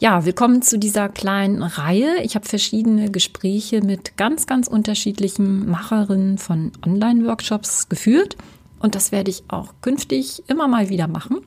Ja, 0.00 0.24
willkommen 0.24 0.62
zu 0.62 0.78
dieser 0.78 1.08
kleinen 1.08 1.60
Reihe. 1.60 2.22
Ich 2.22 2.36
habe 2.36 2.46
verschiedene 2.46 3.10
Gespräche 3.10 3.82
mit 3.82 4.16
ganz, 4.16 4.46
ganz 4.46 4.68
unterschiedlichen 4.68 5.68
Macherinnen 5.68 6.38
von 6.38 6.70
Online-Workshops 6.86 7.88
geführt 7.88 8.36
und 8.78 8.94
das 8.94 9.10
werde 9.10 9.32
ich 9.32 9.42
auch 9.48 9.74
künftig 9.80 10.44
immer 10.46 10.68
mal 10.68 10.88
wieder 10.88 11.08
machen. 11.08 11.38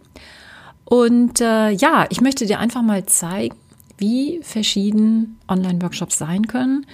Und 0.83 1.39
äh, 1.39 1.69
ja, 1.69 2.07
ich 2.09 2.19
möchte 2.19 2.45
dir 2.45 2.59
einfach 2.59 2.81
mal 2.81 3.05
zeigen, 3.05 3.55
wie 3.97 4.41
verschieden 4.43 5.39
Online-Workshops 5.47 6.17
sein 6.17 6.45
können, 6.45 6.85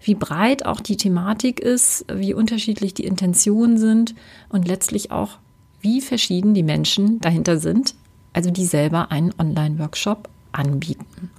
wie 0.00 0.16
breit 0.16 0.66
auch 0.66 0.80
die 0.80 0.96
Thematik 0.96 1.60
ist, 1.60 2.06
wie 2.12 2.34
unterschiedlich 2.34 2.92
die 2.92 3.04
Intentionen 3.04 3.78
sind 3.78 4.16
und 4.48 4.66
letztlich 4.66 5.12
auch, 5.12 5.38
wie 5.80 6.00
verschieden 6.00 6.54
die 6.54 6.64
Menschen 6.64 7.20
dahinter 7.20 7.58
sind, 7.58 7.94
also 8.32 8.50
die 8.50 8.66
selber 8.66 9.12
einen 9.12 9.32
Online-Workshop 9.38 10.28
anbieten. 10.54 11.30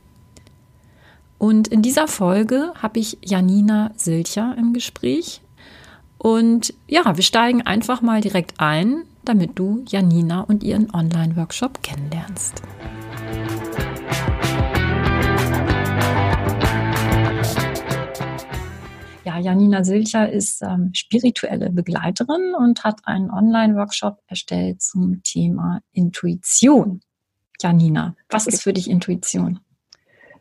Und 1.38 1.68
in 1.68 1.82
dieser 1.82 2.08
Folge 2.08 2.74
habe 2.82 3.00
ich 3.00 3.18
Janina 3.22 3.92
Silcher 3.96 4.56
im 4.58 4.74
Gespräch. 4.74 5.42
Und 6.18 6.74
ja, 6.88 7.16
wir 7.16 7.24
steigen 7.24 7.62
einfach 7.62 8.02
mal 8.02 8.22
direkt 8.22 8.60
ein, 8.60 9.04
damit 9.26 9.60
du 9.60 9.84
Janina 9.88 10.42
und 10.42 10.64
ihren 10.64 10.94
Online-Workshop 10.94 11.84
kennenlernst. 11.84 12.62
Ja, 19.26 19.40
Janina 19.40 19.84
Silcher 19.84 20.32
ist 20.32 20.62
ähm, 20.62 20.92
spirituelle 20.94 21.72
Begleiterin 21.72 22.54
und 22.58 22.84
hat 22.84 23.02
einen 23.06 23.30
Online-Workshop 23.30 24.20
erstellt 24.28 24.82
zum 24.82 25.22
Thema 25.24 25.82
Intuition. 25.92 27.02
Janina, 27.66 28.16
was 28.30 28.46
ist 28.46 28.62
für 28.62 28.74
dich 28.74 28.88
Intuition? 28.88 29.60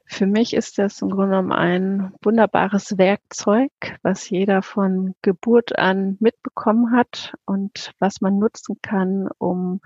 Für 0.05 0.27
mich 0.27 0.53
ist 0.53 0.77
das 0.77 1.01
im 1.01 1.09
Grunde 1.09 1.31
genommen 1.31 1.53
ein 1.53 2.13
wunderbares 2.23 2.99
Werkzeug, 2.99 3.71
was 4.03 4.29
jeder 4.29 4.61
von 4.61 5.15
Geburt 5.23 5.79
an 5.79 6.19
mitbekommen 6.21 6.95
hat 6.95 7.33
und 7.47 7.93
was 7.99 8.21
man 8.21 8.39
nutzen 8.39 8.77
kann, 8.83 9.29
um 9.39 9.81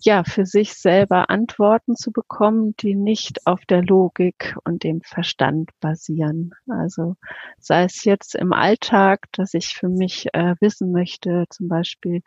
ja 0.00 0.24
für 0.24 0.44
sich 0.44 0.74
selber 0.74 1.30
Antworten 1.30 1.94
zu 1.94 2.10
bekommen, 2.10 2.74
die 2.80 2.96
nicht 2.96 3.46
auf 3.46 3.64
der 3.66 3.84
Logik 3.84 4.56
und 4.64 4.82
dem 4.82 5.02
Verstand 5.02 5.70
basieren. 5.78 6.52
Also 6.66 7.14
sei 7.60 7.84
es 7.84 8.02
jetzt 8.02 8.34
im 8.34 8.52
Alltag, 8.52 9.28
dass 9.30 9.54
ich 9.54 9.68
für 9.68 9.88
mich 9.88 10.26
äh, 10.32 10.56
wissen 10.58 10.90
möchte, 10.90 11.44
zum 11.48 11.68
Beispiel, 11.68 12.22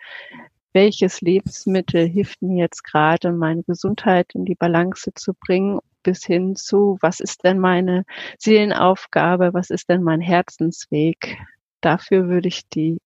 welches 0.76 1.22
Lebensmittel 1.22 2.06
hilft 2.06 2.42
mir 2.42 2.64
jetzt 2.64 2.84
gerade, 2.84 3.32
meine 3.32 3.64
Gesundheit 3.64 4.36
in 4.36 4.44
die 4.44 4.56
Balance 4.56 5.10
zu 5.16 5.34
bringen, 5.34 5.80
bis 6.04 6.26
hin 6.26 6.56
zu, 6.58 6.98
was 7.02 7.22
ist 7.22 7.46
denn 7.46 7.60
meine 7.60 8.04
Seelenaufgabe, 8.38 9.54
was 9.54 9.70
ist 9.70 9.90
denn 9.90 10.04
mein 10.04 10.20
Herzensweg. 10.20 11.38
Dafür 11.80 12.28
würde 12.28 12.50
ich 12.50 12.68
die 12.68 13.00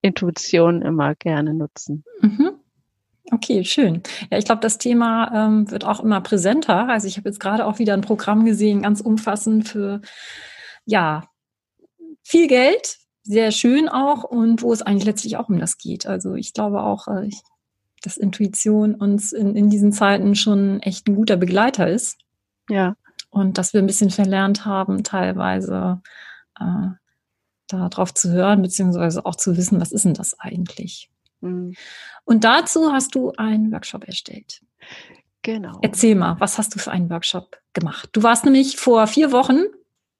Intuition 0.00 0.80
immer 0.80 1.16
gerne 1.16 1.54
nutzen. 1.54 2.04
Mhm. 2.20 2.52
Okay, 3.32 3.64
schön. 3.64 4.00
Ja, 4.30 4.38
ich 4.38 4.44
glaube, 4.44 4.62
das 4.62 4.78
Thema 4.78 5.30
ähm, 5.34 5.70
wird 5.72 5.84
auch 5.84 6.00
immer 6.00 6.20
präsenter. 6.20 6.88
Also 6.88 7.08
ich 7.08 7.16
habe 7.16 7.28
jetzt 7.28 7.40
gerade 7.40 7.66
auch 7.66 7.80
wieder 7.80 7.94
ein 7.94 8.00
Programm 8.00 8.44
gesehen, 8.44 8.82
ganz 8.82 9.00
umfassend 9.00 9.68
für 9.68 10.00
ja 10.86 11.28
viel 12.22 12.46
Geld 12.46 12.96
sehr 13.28 13.52
schön 13.52 13.90
auch 13.90 14.24
und 14.24 14.62
wo 14.62 14.72
es 14.72 14.80
eigentlich 14.80 15.04
letztlich 15.04 15.36
auch 15.36 15.50
um 15.50 15.58
das 15.58 15.76
geht. 15.76 16.06
Also 16.06 16.34
ich 16.34 16.54
glaube 16.54 16.82
auch, 16.82 17.08
äh, 17.08 17.28
dass 18.02 18.16
Intuition 18.16 18.94
uns 18.94 19.32
in, 19.32 19.54
in 19.54 19.68
diesen 19.68 19.92
Zeiten 19.92 20.34
schon 20.34 20.80
echt 20.80 21.06
ein 21.06 21.14
guter 21.14 21.36
Begleiter 21.36 21.86
ist. 21.88 22.16
Ja. 22.70 22.96
Und 23.28 23.58
dass 23.58 23.74
wir 23.74 23.82
ein 23.82 23.86
bisschen 23.86 24.08
verlernt 24.08 24.64
haben, 24.64 25.04
teilweise 25.04 26.00
äh, 26.58 26.88
darauf 27.66 28.14
zu 28.14 28.30
hören, 28.30 28.62
beziehungsweise 28.62 29.26
auch 29.26 29.34
zu 29.34 29.58
wissen, 29.58 29.78
was 29.78 29.92
ist 29.92 30.06
denn 30.06 30.14
das 30.14 30.40
eigentlich? 30.40 31.10
Mhm. 31.42 31.74
Und 32.24 32.44
dazu 32.44 32.92
hast 32.92 33.14
du 33.14 33.32
einen 33.36 33.70
Workshop 33.72 34.04
erstellt. 34.04 34.62
Genau. 35.42 35.78
Erzähl 35.82 36.14
mal, 36.14 36.40
was 36.40 36.56
hast 36.56 36.74
du 36.74 36.78
für 36.78 36.92
einen 36.92 37.10
Workshop 37.10 37.58
gemacht? 37.74 38.08
Du 38.12 38.22
warst 38.22 38.46
nämlich 38.46 38.78
vor 38.78 39.06
vier 39.06 39.32
Wochen 39.32 39.64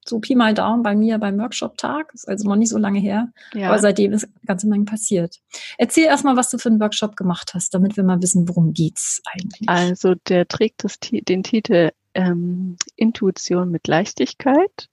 so 0.08 0.18
Pi 0.18 0.34
mal 0.34 0.54
Daumen 0.54 0.82
bei 0.82 0.94
mir 0.94 1.18
beim 1.18 1.38
Workshop-Tag. 1.38 2.12
Ist 2.14 2.28
also 2.28 2.48
noch 2.48 2.56
nicht 2.56 2.70
so 2.70 2.78
lange 2.78 2.98
her. 3.00 3.28
Ja. 3.54 3.68
Aber 3.68 3.78
seitdem 3.78 4.12
ist 4.12 4.24
eine 4.24 4.32
ganze 4.46 4.68
Menge 4.68 4.84
passiert. 4.84 5.38
Erzähl 5.76 6.04
erstmal, 6.04 6.36
was 6.36 6.50
du 6.50 6.58
für 6.58 6.68
einen 6.68 6.80
Workshop 6.80 7.16
gemacht 7.16 7.52
hast, 7.54 7.74
damit 7.74 7.96
wir 7.96 8.04
mal 8.04 8.22
wissen, 8.22 8.48
worum 8.48 8.72
geht's 8.72 9.20
eigentlich. 9.24 9.68
Also 9.68 10.14
der 10.28 10.46
trägt 10.48 10.84
das, 10.84 10.98
den 11.00 11.42
Titel 11.42 11.90
ähm, 12.14 12.76
Intuition 12.96 13.70
mit 13.70 13.86
Leichtigkeit. 13.86 14.88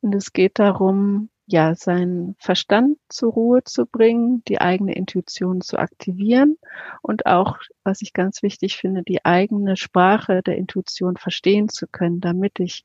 Und 0.00 0.14
es 0.14 0.32
geht 0.32 0.58
darum, 0.58 1.28
ja, 1.50 1.74
seinen 1.74 2.36
Verstand 2.38 2.98
zur 3.08 3.32
Ruhe 3.32 3.64
zu 3.64 3.86
bringen, 3.86 4.42
die 4.46 4.60
eigene 4.60 4.94
Intuition 4.94 5.62
zu 5.62 5.78
aktivieren 5.78 6.58
und 7.00 7.24
auch, 7.24 7.56
was 7.84 8.02
ich 8.02 8.12
ganz 8.12 8.42
wichtig 8.42 8.76
finde, 8.76 9.02
die 9.02 9.24
eigene 9.24 9.78
Sprache 9.78 10.42
der 10.42 10.58
Intuition 10.58 11.16
verstehen 11.16 11.70
zu 11.70 11.86
können, 11.86 12.20
damit 12.20 12.60
ich 12.60 12.84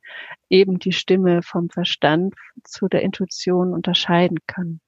eben 0.49 0.79
die 0.79 0.93
Stimme 0.93 1.41
vom 1.43 1.69
Verstand 1.69 2.35
zu 2.63 2.87
der 2.87 3.01
Intuition 3.01 3.73
unterscheiden 3.73 4.37
kann. 4.47 4.79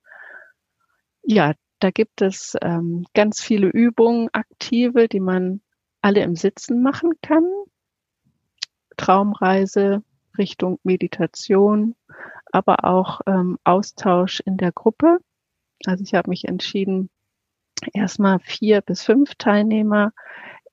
Ja, 1.24 1.52
da 1.80 1.91
gibt 1.91 2.22
es 2.22 2.56
ähm, 2.62 3.06
ganz 3.14 3.41
viele 3.41 3.68
Übungen, 3.68 4.30
aktive, 4.31 5.09
die 5.09 5.19
man 5.19 5.59
alle 6.02 6.22
im 6.24 6.38
Sitzen 6.38 6.81
machen 6.81 7.12
kann. 7.22 7.44
Traumreise, 8.96 10.02
Richtung 10.38 10.80
Meditation, 10.84 11.96
aber 12.56 12.86
auch 12.86 13.20
ähm, 13.28 13.60
Austausch 13.66 14.40
in 14.40 14.56
der 14.56 14.72
Gruppe. 14.72 15.20
Also 15.86 16.04
ich 16.06 16.14
habe 16.14 16.30
mich 16.30 16.48
entschieden, 16.48 17.10
erstmal 17.94 18.40
vier 18.40 18.80
bis 18.80 19.04
fünf 19.04 19.36
Teilnehmer 19.36 20.14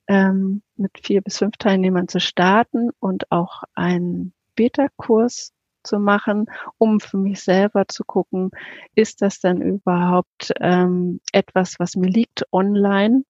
ähm, 0.06 0.62
mit 0.76 0.92
vier 1.02 1.22
bis 1.22 1.38
fünf 1.38 1.56
Teilnehmern 1.56 2.06
zu 2.06 2.20
starten 2.20 2.90
und 3.00 3.32
auch 3.32 3.64
einen 3.74 4.32
Beta-Kurs 4.54 5.52
zu 5.82 5.98
machen, 5.98 6.46
um 6.78 7.00
für 7.00 7.16
mich 7.16 7.42
selber 7.42 7.88
zu 7.88 8.04
gucken, 8.04 8.52
ist 8.94 9.20
das 9.20 9.40
denn 9.40 9.60
überhaupt 9.60 10.52
ähm, 10.60 11.20
etwas, 11.32 11.80
was 11.80 11.96
mir 11.96 12.08
liegt 12.08 12.44
online 12.52 13.24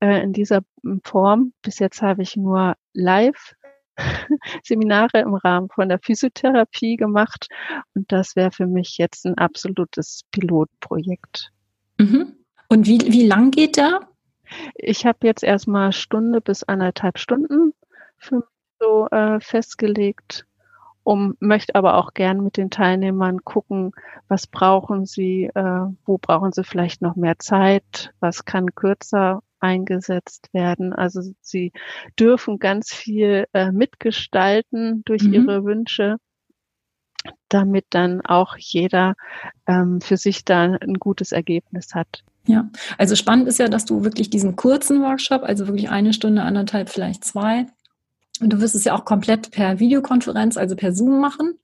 äh, 0.00 0.22
in 0.22 0.32
dieser 0.32 0.62
Form. 1.04 1.52
Bis 1.60 1.78
jetzt 1.78 2.00
habe 2.00 2.22
ich 2.22 2.38
nur 2.38 2.76
live 2.94 3.54
Seminare 4.64 5.20
im 5.20 5.34
Rahmen 5.34 5.68
von 5.68 5.88
der 5.88 5.98
Physiotherapie 5.98 6.96
gemacht 6.96 7.48
und 7.94 8.10
das 8.10 8.36
wäre 8.36 8.50
für 8.50 8.66
mich 8.66 8.98
jetzt 8.98 9.26
ein 9.26 9.36
absolutes 9.38 10.22
Pilotprojekt. 10.30 11.50
Mhm. 11.98 12.36
Und 12.68 12.86
wie, 12.86 13.00
wie 13.00 13.26
lang 13.26 13.50
geht 13.50 13.76
der? 13.76 14.00
Ich 14.74 15.06
habe 15.06 15.18
jetzt 15.26 15.42
erstmal 15.42 15.92
Stunde 15.92 16.40
bis 16.40 16.62
anderthalb 16.62 17.18
Stunden 17.18 17.74
für 18.18 18.36
mich 18.36 18.44
so 18.80 19.08
äh, 19.10 19.40
festgelegt, 19.40 20.46
um 21.04 21.36
möchte 21.40 21.74
aber 21.74 21.96
auch 21.96 22.14
gern 22.14 22.42
mit 22.42 22.56
den 22.56 22.70
Teilnehmern 22.70 23.44
gucken, 23.44 23.92
was 24.28 24.46
brauchen 24.46 25.06
sie, 25.06 25.50
äh, 25.54 25.86
wo 26.04 26.18
brauchen 26.18 26.52
sie 26.52 26.64
vielleicht 26.64 27.02
noch 27.02 27.16
mehr 27.16 27.38
Zeit, 27.38 28.12
was 28.20 28.44
kann 28.44 28.74
kürzer 28.74 29.42
eingesetzt 29.62 30.48
werden. 30.52 30.92
Also 30.92 31.22
sie 31.40 31.72
dürfen 32.18 32.58
ganz 32.58 32.92
viel 32.92 33.46
äh, 33.52 33.70
mitgestalten 33.72 35.02
durch 35.04 35.22
mhm. 35.22 35.34
ihre 35.34 35.64
Wünsche, 35.64 36.16
damit 37.48 37.86
dann 37.90 38.20
auch 38.22 38.56
jeder 38.58 39.14
ähm, 39.66 40.00
für 40.00 40.16
sich 40.16 40.44
da 40.44 40.76
ein 40.80 40.94
gutes 40.94 41.32
Ergebnis 41.32 41.94
hat. 41.94 42.24
Ja, 42.46 42.68
also 42.98 43.14
spannend 43.14 43.46
ist 43.46 43.58
ja, 43.58 43.68
dass 43.68 43.84
du 43.84 44.02
wirklich 44.02 44.28
diesen 44.28 44.56
kurzen 44.56 45.00
Workshop, 45.02 45.44
also 45.44 45.68
wirklich 45.68 45.90
eine 45.90 46.12
Stunde, 46.12 46.42
anderthalb, 46.42 46.88
vielleicht 46.88 47.24
zwei, 47.24 47.66
und 48.40 48.52
du 48.52 48.60
wirst 48.60 48.74
es 48.74 48.84
ja 48.84 48.94
auch 48.94 49.04
komplett 49.04 49.50
per 49.50 49.78
Videokonferenz, 49.78 50.56
also 50.56 50.74
per 50.74 50.92
Zoom 50.92 51.20
machen. 51.20 51.58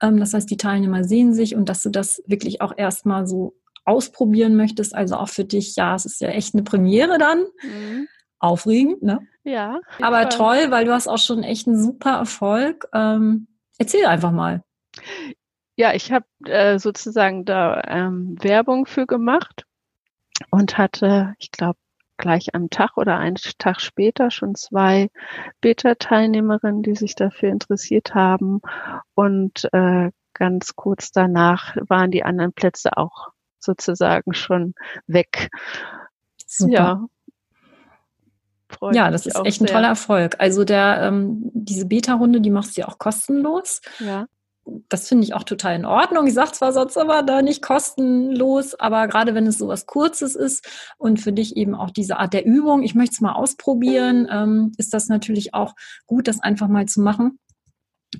Ähm, 0.00 0.18
das 0.18 0.32
heißt, 0.34 0.50
die 0.50 0.56
Teilnehmer 0.56 1.04
sehen 1.04 1.34
sich 1.34 1.54
und 1.56 1.68
dass 1.68 1.82
du 1.82 1.90
das 1.90 2.22
wirklich 2.26 2.60
auch 2.60 2.72
erstmal 2.76 3.26
so 3.26 3.54
ausprobieren 3.90 4.56
möchtest. 4.56 4.94
Also 4.94 5.16
auch 5.16 5.28
für 5.28 5.44
dich, 5.44 5.76
ja, 5.76 5.94
es 5.94 6.06
ist 6.06 6.20
ja 6.20 6.28
echt 6.28 6.54
eine 6.54 6.62
Premiere 6.62 7.18
dann. 7.18 7.44
Mhm. 7.62 8.08
Aufregend, 8.38 9.02
ne? 9.02 9.20
Ja. 9.44 9.80
Aber 10.00 10.28
toll, 10.30 10.70
weil 10.70 10.86
du 10.86 10.92
hast 10.92 11.08
auch 11.08 11.18
schon 11.18 11.42
echt 11.42 11.66
einen 11.66 11.82
super 11.82 12.12
Erfolg. 12.12 12.88
Ähm, 12.94 13.48
erzähl 13.78 14.06
einfach 14.06 14.32
mal. 14.32 14.62
Ja, 15.76 15.92
ich 15.92 16.10
habe 16.12 16.24
äh, 16.46 16.78
sozusagen 16.78 17.44
da 17.44 17.82
ähm, 17.86 18.36
Werbung 18.40 18.86
für 18.86 19.06
gemacht 19.06 19.64
und 20.50 20.78
hatte, 20.78 21.34
ich 21.38 21.50
glaube, 21.50 21.78
gleich 22.16 22.54
am 22.54 22.70
Tag 22.70 22.96
oder 22.96 23.18
einen 23.18 23.36
Tag 23.58 23.80
später 23.80 24.30
schon 24.30 24.54
zwei 24.54 25.08
Beta-Teilnehmerinnen, 25.60 26.82
die 26.82 26.94
sich 26.94 27.14
dafür 27.14 27.50
interessiert 27.50 28.14
haben. 28.14 28.60
Und 29.14 29.68
äh, 29.72 30.10
ganz 30.34 30.76
kurz 30.76 31.12
danach 31.12 31.76
waren 31.88 32.10
die 32.10 32.24
anderen 32.24 32.52
Plätze 32.52 32.96
auch 32.96 33.28
sozusagen 33.60 34.34
schon 34.34 34.74
weg. 35.06 35.50
Super. 36.46 36.72
Ja. 36.72 37.06
Freut 38.68 38.94
ja, 38.94 39.10
das 39.10 39.26
ist 39.26 39.36
echt 39.44 39.60
ein 39.60 39.66
sehr. 39.66 39.74
toller 39.74 39.88
Erfolg. 39.88 40.36
Also 40.38 40.64
der, 40.64 41.02
ähm, 41.02 41.50
diese 41.54 41.86
Beta-Runde, 41.86 42.40
die 42.40 42.50
machst 42.50 42.76
du 42.76 42.82
ja 42.82 42.88
auch 42.88 42.98
kostenlos. 42.98 43.80
Ja 43.98 44.26
das 44.88 45.08
finde 45.08 45.24
ich 45.24 45.34
auch 45.34 45.44
total 45.44 45.76
in 45.76 45.84
Ordnung. 45.84 46.26
Ich 46.26 46.34
sage 46.34 46.52
zwar 46.52 46.72
sonst 46.72 46.96
immer 46.96 47.22
da 47.22 47.42
nicht 47.42 47.62
kostenlos, 47.62 48.74
aber 48.74 49.08
gerade 49.08 49.34
wenn 49.34 49.46
es 49.46 49.58
so 49.58 49.68
was 49.68 49.86
Kurzes 49.86 50.36
ist 50.36 50.68
und 50.98 51.20
für 51.20 51.32
dich 51.32 51.56
eben 51.56 51.74
auch 51.74 51.90
diese 51.90 52.18
Art 52.18 52.32
der 52.34 52.44
Übung, 52.44 52.82
ich 52.82 52.94
möchte 52.94 53.14
es 53.14 53.20
mal 53.20 53.32
ausprobieren, 53.32 54.28
ähm, 54.30 54.72
ist 54.76 54.94
das 54.94 55.08
natürlich 55.08 55.54
auch 55.54 55.74
gut, 56.06 56.28
das 56.28 56.40
einfach 56.40 56.68
mal 56.68 56.86
zu 56.86 57.00
machen, 57.00 57.38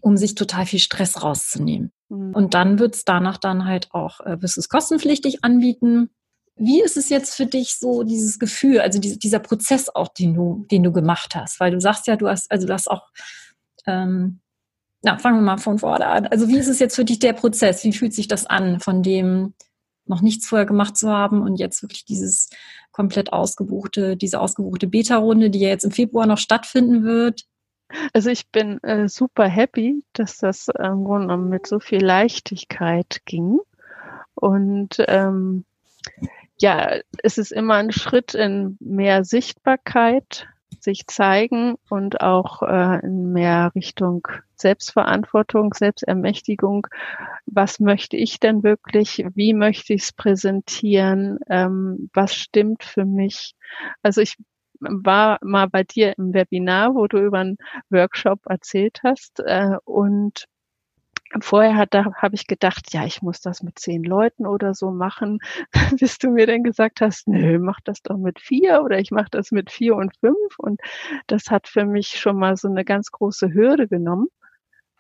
um 0.01 0.17
sich 0.17 0.35
total 0.35 0.67
viel 0.67 0.79
Stress 0.79 1.23
rauszunehmen. 1.23 1.93
Mhm. 2.09 2.35
Und 2.35 2.55
dann 2.55 2.79
wird 2.79 2.95
es 2.95 3.05
danach 3.05 3.39
dann 3.39 3.65
halt 3.65 3.89
auch, 3.93 4.21
äh, 4.21 4.41
wirst 4.41 4.57
du 4.57 4.61
es 4.61 4.69
kostenpflichtig 4.69 5.45
anbieten. 5.45 6.11
Wie 6.57 6.83
ist 6.83 6.97
es 6.97 7.09
jetzt 7.09 7.35
für 7.35 7.47
dich 7.47 7.79
so, 7.79 8.03
dieses 8.03 8.39
Gefühl, 8.39 8.81
also 8.81 8.99
die, 8.99 9.19
dieser 9.19 9.39
Prozess 9.39 9.89
auch, 9.89 10.09
den 10.09 10.35
du, 10.35 10.67
den 10.71 10.83
du 10.83 10.93
gemacht 10.93 11.35
hast? 11.35 11.59
Weil 11.61 11.71
du 11.71 11.81
sagst 11.81 12.07
ja, 12.07 12.17
du 12.17 12.29
hast, 12.29 12.51
also 12.51 12.67
du 12.67 12.73
hast 12.73 12.91
auch 12.91 13.09
ähm, 13.87 14.41
na, 15.03 15.19
fangen 15.19 15.39
wir 15.39 15.43
mal 15.43 15.59
von 15.59 15.79
vorne 15.79 16.07
an. 16.07 16.27
Also 16.27 16.49
wie 16.49 16.59
ist 16.59 16.69
es 16.69 16.79
jetzt 16.79 16.97
für 16.97 17.05
dich 17.05 17.19
der 17.19 17.33
Prozess? 17.33 17.85
Wie 17.85 17.93
fühlt 17.93 18.13
sich 18.13 18.29
das 18.29 18.47
an, 18.47 18.81
von 18.81 19.03
dem 19.03 19.55
noch 20.05 20.21
nichts 20.21 20.47
vorher 20.47 20.67
gemacht 20.67 20.97
zu 20.97 21.09
haben 21.09 21.43
und 21.43 21.57
jetzt 21.57 21.83
wirklich 21.83 22.05
dieses 22.05 22.51
komplett 22.93 23.33
ausgebuchte, 23.33 24.17
diese 24.17 24.41
ausgebuchte 24.41 24.89
Beta-Runde, 24.89 25.51
die 25.51 25.61
ja 25.61 25.69
jetzt 25.69 25.85
im 25.85 25.91
Februar 25.91 26.27
noch 26.27 26.39
stattfinden 26.39 27.05
wird? 27.05 27.45
Also 28.13 28.31
ich 28.31 28.49
bin 28.51 28.83
äh, 28.83 29.09
super 29.09 29.47
happy, 29.47 30.05
dass 30.13 30.39
das 30.39 30.69
im 30.69 31.05
Grunde 31.05 31.29
genommen 31.29 31.49
mit 31.49 31.67
so 31.67 31.81
viel 31.81 32.05
Leichtigkeit 32.05 33.21
ging. 33.25 33.59
Und 34.35 34.97
ähm, 35.09 35.65
ja, 36.59 36.99
es 37.23 37.39
ist 37.39 37.53
immer 37.53 37.75
ein 37.75 37.93
Schritt 37.93 38.35
in 38.35 38.77
mehr 38.81 39.25
Sichtbarkeit 39.25 40.47
sich 40.79 41.07
zeigen 41.07 41.77
und 41.89 42.21
auch 42.21 42.63
äh, 42.63 43.01
in 43.05 43.33
mehr 43.33 43.73
Richtung 43.75 44.27
Selbstverantwortung, 44.55 45.75
Selbstermächtigung. 45.75 46.87
Was 47.47 47.81
möchte 47.81 48.17
ich 48.17 48.41
denn 48.41 48.63
wirklich? 48.63 49.25
Wie 49.35 49.53
möchte 49.53 49.95
ich 49.95 50.05
es 50.05 50.13
präsentieren? 50.13 51.39
Ähm, 51.49 52.11
was 52.15 52.35
stimmt 52.35 52.85
für 52.85 53.05
mich? 53.05 53.55
Also 54.03 54.21
ich 54.21 54.37
war 54.81 55.39
mal 55.43 55.69
bei 55.69 55.85
dir 55.85 56.17
im 56.19 56.35
Webinar, 56.35 56.95
wo 56.95 57.07
du 57.07 57.19
über 57.19 57.39
einen 57.39 57.59
Workshop 57.91 58.41
erzählt 58.47 59.01
hast 59.03 59.41
äh, 59.41 59.77
und 59.85 60.47
Vorher 61.41 61.77
hat, 61.77 61.95
da 61.95 62.13
habe 62.17 62.35
ich 62.35 62.49
gedacht, 62.49 62.93
ja, 62.93 63.05
ich 63.05 63.23
muss 63.23 63.41
das 63.41 63.63
mit 63.63 63.79
zehn 63.79 64.03
Leuten 64.03 64.47
oder 64.49 64.75
so 64.75 64.91
machen, 64.91 65.39
bis 66.01 66.19
du 66.19 66.31
mir 66.31 66.49
dann 66.49 66.65
gesagt 66.65 67.01
hast, 67.01 67.29
nö, 67.29 67.61
mach 67.61 67.79
das 67.85 68.03
doch 68.03 68.17
mit 68.17 68.41
vier 68.41 68.83
oder 68.83 68.99
ich 68.99 69.13
mache 69.13 69.29
das 69.31 69.53
mit 69.53 69.71
vier 69.71 69.95
und 69.95 70.17
fünf. 70.19 70.59
Und 70.59 70.81
das 71.29 71.45
hat 71.49 71.69
für 71.69 71.85
mich 71.85 72.19
schon 72.19 72.37
mal 72.37 72.57
so 72.57 72.67
eine 72.67 72.85
ganz 72.85 73.13
große 73.13 73.55
Hürde 73.55 73.87
genommen, 73.87 74.27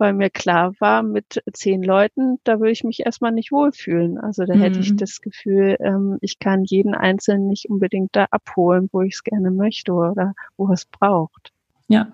weil 0.01 0.15
mir 0.15 0.31
klar 0.31 0.73
war, 0.81 1.03
mit 1.03 1.43
zehn 1.53 1.83
Leuten, 1.83 2.39
da 2.45 2.59
würde 2.59 2.73
ich 2.73 2.83
mich 2.85 3.01
erstmal 3.01 3.33
nicht 3.33 3.53
wohlfühlen. 3.53 4.19
Also 4.19 4.45
da 4.45 4.55
mhm. 4.55 4.61
hätte 4.61 4.81
ich 4.81 4.93
mhm. 4.93 4.97
das 4.97 5.21
Gefühl, 5.21 5.77
ähm, 5.81 6.19
ich 6.21 6.39
kann 6.39 6.65
jeden 6.65 6.95
Einzelnen 6.95 7.47
nicht 7.47 7.69
unbedingt 7.69 8.17
da 8.17 8.27
abholen, 8.31 8.89
wo 8.93 9.03
ich 9.03 9.15
es 9.15 9.25
gerne 9.25 9.51
möchte 9.51 9.93
oder 9.93 10.35
wo 10.57 10.73
es 10.73 10.87
braucht. 10.87 11.53
Ja, 11.89 12.11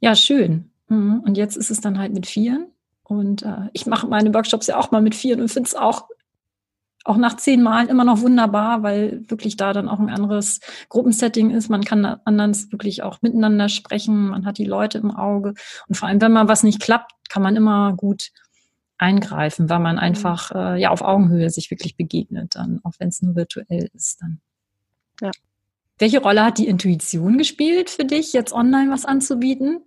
ja, 0.00 0.14
schön. 0.14 0.70
Mhm. 0.88 1.22
Und 1.24 1.36
jetzt 1.36 1.56
ist 1.56 1.70
es 1.70 1.80
dann 1.80 1.98
halt 1.98 2.12
mit 2.12 2.26
vieren. 2.26 2.66
Und 3.04 3.42
äh, 3.42 3.68
ich 3.72 3.86
mache 3.86 4.08
meine 4.08 4.34
Workshops 4.34 4.66
ja 4.66 4.78
auch 4.78 4.90
mal 4.90 5.00
mit 5.00 5.14
vier 5.14 5.38
und 5.38 5.48
finde 5.48 5.68
es 5.68 5.74
auch, 5.74 6.08
auch 7.06 7.16
nach 7.16 7.36
zehn 7.36 7.62
Malen 7.62 7.88
immer 7.88 8.04
noch 8.04 8.20
wunderbar, 8.20 8.82
weil 8.82 9.22
wirklich 9.28 9.56
da 9.56 9.72
dann 9.72 9.88
auch 9.88 9.98
ein 9.98 10.10
anderes 10.10 10.60
Gruppensetting 10.88 11.50
ist. 11.50 11.68
Man 11.68 11.84
kann 11.84 12.04
anders 12.24 12.72
wirklich 12.72 13.02
auch 13.02 13.22
miteinander 13.22 13.68
sprechen. 13.68 14.28
Man 14.28 14.44
hat 14.44 14.58
die 14.58 14.64
Leute 14.64 14.98
im 14.98 15.10
Auge. 15.10 15.54
Und 15.88 15.96
vor 15.96 16.08
allem, 16.08 16.20
wenn 16.20 16.32
mal 16.32 16.48
was 16.48 16.62
nicht 16.62 16.80
klappt, 16.80 17.12
kann 17.28 17.42
man 17.42 17.56
immer 17.56 17.92
gut 17.94 18.30
eingreifen, 18.98 19.68
weil 19.68 19.78
man 19.78 19.96
mhm. 19.96 20.02
einfach 20.02 20.50
äh, 20.52 20.80
ja 20.80 20.90
auf 20.90 21.02
Augenhöhe 21.02 21.50
sich 21.50 21.70
wirklich 21.70 21.96
begegnet, 21.96 22.56
dann, 22.56 22.80
auch 22.82 22.94
wenn 22.98 23.08
es 23.08 23.22
nur 23.22 23.36
virtuell 23.36 23.88
ist. 23.92 24.20
Dann. 24.20 24.40
Ja. 25.20 25.30
Welche 25.98 26.20
Rolle 26.20 26.44
hat 26.44 26.58
die 26.58 26.66
Intuition 26.66 27.38
gespielt 27.38 27.90
für 27.90 28.04
dich, 28.04 28.32
jetzt 28.32 28.52
online 28.52 28.90
was 28.90 29.04
anzubieten? 29.04 29.80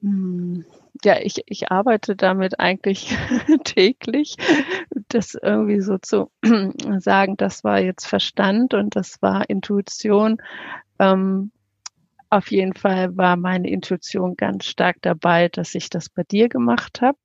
Hm 0.00 0.64
ja, 1.04 1.18
ich, 1.20 1.42
ich 1.46 1.70
arbeite 1.70 2.16
damit 2.16 2.60
eigentlich 2.60 3.16
täglich, 3.64 4.36
das 5.08 5.34
irgendwie 5.34 5.80
so 5.80 5.98
zu 5.98 6.30
sagen, 6.98 7.36
das 7.36 7.64
war 7.64 7.80
jetzt 7.80 8.06
Verstand 8.06 8.74
und 8.74 8.96
das 8.96 9.20
war 9.22 9.48
Intuition. 9.48 10.40
Ähm, 10.98 11.52
auf 12.28 12.50
jeden 12.52 12.74
Fall 12.74 13.16
war 13.16 13.36
meine 13.36 13.68
Intuition 13.68 14.36
ganz 14.36 14.66
stark 14.66 14.98
dabei, 15.02 15.48
dass 15.48 15.74
ich 15.74 15.90
das 15.90 16.08
bei 16.08 16.22
dir 16.22 16.48
gemacht 16.48 17.00
habe. 17.00 17.18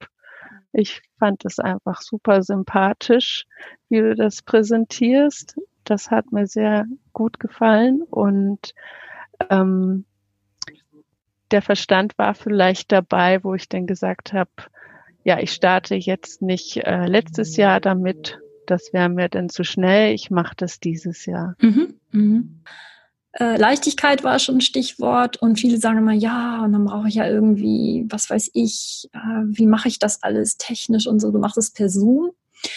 Ich 0.74 1.04
fand 1.20 1.46
es 1.46 1.60
einfach 1.60 2.02
super 2.02 2.42
sympathisch, 2.42 3.46
wie 3.90 4.00
du 4.00 4.16
das 4.16 4.42
präsentierst. 4.42 5.56
Das 5.84 6.10
hat 6.10 6.32
mir 6.32 6.48
sehr 6.48 6.86
gut 7.14 7.40
gefallen 7.40 8.02
und 8.02 8.74
ähm, 9.50 10.06
der 11.56 11.62
Verstand 11.62 12.18
war 12.18 12.36
vielleicht 12.36 12.92
dabei, 12.92 13.42
wo 13.46 13.54
ich 13.56 13.70
dann 13.70 13.88
gesagt 13.88 14.34
habe, 14.34 14.52
ja, 15.24 15.40
ich 15.40 15.54
starte 15.54 15.96
jetzt 15.96 16.42
nicht 16.42 16.76
äh, 16.76 17.06
letztes 17.06 17.56
Jahr 17.56 17.80
damit, 17.80 18.40
das 18.68 18.92
wäre 18.92 19.08
mir 19.08 19.30
dann 19.30 19.48
zu 19.48 19.64
schnell, 19.64 20.14
ich 20.14 20.30
mache 20.30 20.54
das 20.58 20.82
dieses 20.82 21.26
Jahr. 21.26 21.56
Mhm, 21.62 21.94
mhm. 22.12 22.62
Äh, 23.32 23.56
Leichtigkeit 23.56 24.26
war 24.26 24.38
schon 24.40 24.58
ein 24.58 24.62
Stichwort 24.62 25.38
und 25.38 25.58
viele 25.58 25.78
sagen 25.78 26.00
immer, 26.00 26.12
ja, 26.12 26.66
und 26.66 26.74
dann 26.74 26.84
brauche 26.84 27.08
ich 27.08 27.16
ja 27.16 27.26
irgendwie, 27.26 28.06
was 28.10 28.30
weiß 28.30 28.52
ich, 28.54 29.08
äh, 29.14 29.44
wie 29.46 29.66
mache 29.66 29.88
ich 29.88 29.98
das 29.98 30.24
alles 30.24 30.58
technisch 30.58 31.08
und 31.08 31.22
so. 31.22 31.32
Du 31.32 31.40
machst 31.40 31.58
es 31.58 31.72
per 31.72 31.88
Zoom, 31.88 32.32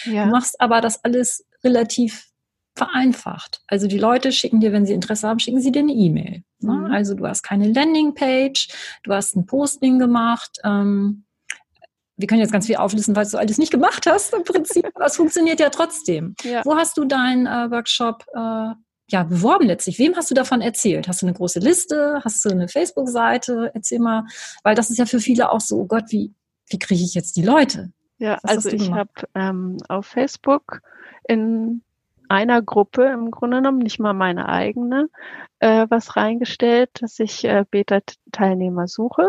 ja. 0.05 0.23
du 0.23 0.31
machst 0.31 0.61
aber 0.61 0.79
das 0.79 1.03
alles 1.03 1.45
relativ 1.65 2.28
vereinfacht. 2.79 3.61
Also 3.67 3.87
die 3.87 3.99
Leute 3.99 4.31
schicken 4.31 4.59
dir, 4.59 4.71
wenn 4.71 4.85
sie 4.85 4.93
Interesse 4.93 5.27
haben, 5.27 5.39
schicken 5.39 5.61
sie 5.61 5.71
dir 5.71 5.81
eine 5.81 5.91
E-Mail. 5.91 6.43
Ne? 6.61 6.73
Mhm. 6.73 6.85
Also 6.85 7.13
du 7.13 7.27
hast 7.27 7.43
keine 7.43 7.71
Landingpage, 7.71 8.69
du 9.03 9.13
hast 9.13 9.35
ein 9.35 9.45
Posting 9.45 9.99
gemacht. 9.99 10.57
Ähm, 10.63 11.25
wir 12.15 12.27
können 12.27 12.41
jetzt 12.41 12.51
ganz 12.51 12.65
viel 12.65 12.77
auflisten, 12.77 13.15
weil 13.15 13.25
du 13.25 13.37
alles 13.37 13.57
nicht 13.57 13.71
gemacht 13.71 14.05
hast 14.07 14.33
im 14.33 14.43
Prinzip, 14.43 14.85
aber 14.95 15.05
es 15.05 15.17
funktioniert 15.17 15.59
ja 15.59 15.69
trotzdem. 15.69 16.35
Ja. 16.43 16.61
Wo 16.65 16.75
hast 16.75 16.97
du 16.97 17.05
deinen 17.05 17.45
äh, 17.47 17.69
Workshop 17.69 18.25
äh, 18.33 18.73
ja, 19.11 19.23
beworben 19.23 19.67
letztlich? 19.67 19.99
Wem 19.99 20.15
hast 20.15 20.31
du 20.31 20.35
davon 20.35 20.61
erzählt? 20.61 21.07
Hast 21.07 21.21
du 21.21 21.25
eine 21.25 21.35
große 21.35 21.59
Liste? 21.59 22.21
Hast 22.23 22.43
du 22.45 22.49
eine 22.49 22.67
Facebook-Seite? 22.69 23.71
Erzähl 23.73 23.99
mal, 23.99 24.25
weil 24.63 24.75
das 24.75 24.89
ist 24.89 24.97
ja 24.97 25.05
für 25.05 25.19
viele 25.19 25.51
auch 25.51 25.61
so, 25.61 25.81
oh 25.81 25.85
Gott, 25.85 26.05
wie, 26.09 26.33
wie 26.69 26.79
kriege 26.79 27.03
ich 27.03 27.13
jetzt 27.13 27.35
die 27.35 27.43
Leute? 27.43 27.91
Ja, 28.19 28.37
Was 28.43 28.65
also 28.65 28.69
ich 28.69 28.91
habe 28.91 29.11
ähm, 29.35 29.77
auf 29.87 30.05
Facebook 30.05 30.81
in 31.27 31.83
einer 32.29 32.61
Gruppe 32.61 33.05
im 33.05 33.31
Grunde 33.31 33.57
genommen, 33.57 33.79
nicht 33.79 33.99
mal 33.99 34.13
meine 34.13 34.47
eigene, 34.49 35.09
äh, 35.59 35.87
was 35.89 36.15
reingestellt, 36.15 36.89
dass 37.01 37.19
ich 37.19 37.43
äh, 37.45 37.65
Beta-Teilnehmer 37.69 38.87
suche. 38.87 39.27